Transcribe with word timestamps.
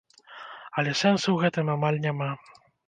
Але 0.81 0.91
сэнсу 1.03 1.23
ў 1.31 1.37
гэтым 1.45 1.71
амаль 1.79 2.05
няма. 2.09 2.31